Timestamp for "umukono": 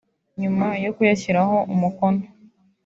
1.73-2.23